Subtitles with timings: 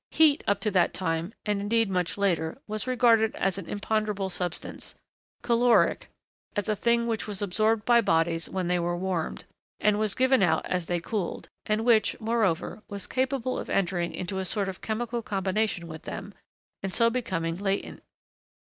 [0.09, 4.95] Heat, up to that time, and indeed much later, was regarded as an imponderable substance,
[5.43, 6.09] caloric;
[6.55, 9.45] as a thing which was absorbed by bodies when they were wanned,
[9.79, 14.39] and was given out as they cooled; and which, moreover, was capable of entering into
[14.39, 16.33] a sort of chemical combination with them,
[16.81, 18.01] and so becoming latent.